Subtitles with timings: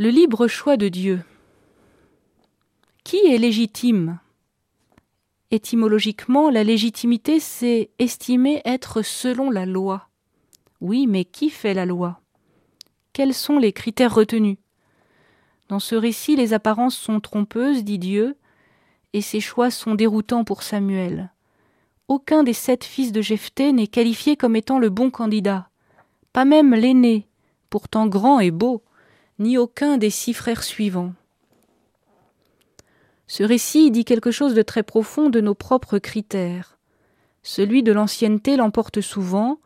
[0.00, 1.24] Le libre choix de Dieu.
[3.02, 4.20] Qui est légitime?
[5.50, 10.08] Étymologiquement, la légitimité, c'est estimer être selon la loi.
[10.80, 12.20] Oui, mais qui fait la loi?
[13.12, 14.58] Quels sont les critères retenus?
[15.68, 18.36] Dans ce récit, les apparences sont trompeuses, dit Dieu,
[19.14, 21.32] et ses choix sont déroutants pour Samuel.
[22.06, 25.70] Aucun des sept fils de Jephthé n'est qualifié comme étant le bon candidat,
[26.32, 27.26] pas même l'aîné,
[27.68, 28.84] pourtant grand et beau,
[29.38, 31.12] ni aucun des six frères suivants.
[33.26, 36.78] Ce récit dit quelque chose de très profond de nos propres critères.
[37.42, 39.60] Celui de l'ancienneté l'emporte souvent,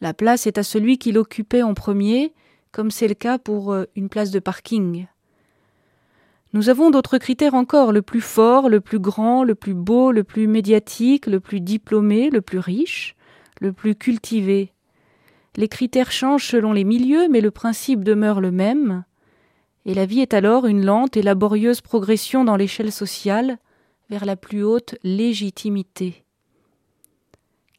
[0.00, 2.32] la place est à celui qui l'occupait en premier,
[2.70, 5.06] comme c'est le cas pour euh, une place de parking.
[6.52, 10.24] Nous avons d'autres critères encore, le plus fort, le plus grand, le plus beau, le
[10.24, 13.16] plus médiatique, le plus diplômé, le plus riche,
[13.60, 14.72] le plus cultivé.
[15.56, 19.04] Les critères changent selon les milieux, mais le principe demeure le même
[19.88, 23.56] et la vie est alors une lente et laborieuse progression dans l'échelle sociale
[24.10, 26.24] vers la plus haute légitimité.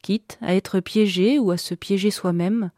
[0.02, 2.72] Quitte à être piégé ou à se piéger soi-même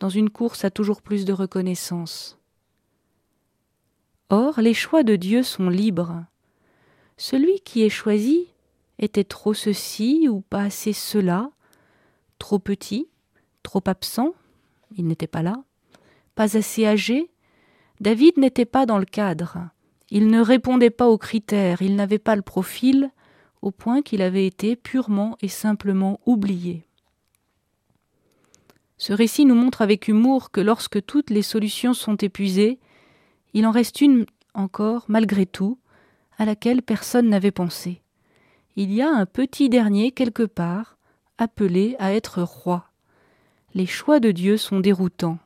[0.00, 2.38] dans une course à toujours plus de reconnaissance.
[4.30, 6.24] Or, les choix de Dieu sont libres.
[7.18, 8.46] Celui qui est choisi
[8.98, 11.50] était trop ceci ou pas assez cela,
[12.38, 13.08] trop petit,
[13.68, 14.32] trop absent,
[14.96, 15.62] il n'était pas là,
[16.34, 17.30] pas assez âgé,
[18.00, 19.68] David n'était pas dans le cadre.
[20.08, 23.10] Il ne répondait pas aux critères, il n'avait pas le profil,
[23.60, 26.86] au point qu'il avait été purement et simplement oublié.
[28.96, 32.78] Ce récit nous montre avec humour que lorsque toutes les solutions sont épuisées,
[33.52, 34.24] il en reste une
[34.54, 35.78] encore, malgré tout,
[36.38, 38.00] à laquelle personne n'avait pensé.
[38.76, 40.96] Il y a un petit dernier quelque part,
[41.36, 42.87] appelé à être roi.
[43.74, 45.38] Les choix de Dieu sont déroutants.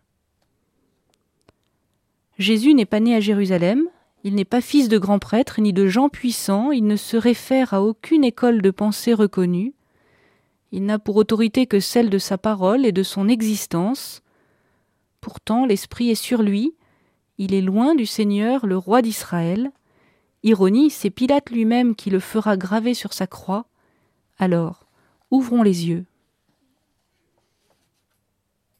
[2.39, 3.83] Jésus n'est pas né à Jérusalem,
[4.25, 7.75] il n'est pas fils de grands prêtres ni de gens puissants, il ne se réfère
[7.75, 9.75] à aucune école de pensée reconnue,
[10.71, 14.22] il n'a pour autorité que celle de sa parole et de son existence.
[15.21, 16.75] Pourtant l'Esprit est sur lui,
[17.39, 19.72] il est loin du Seigneur, le roi d'Israël.
[20.43, 23.66] Ironie, c'est Pilate lui-même qui le fera graver sur sa croix.
[24.39, 24.87] Alors,
[25.31, 26.06] ouvrons les yeux.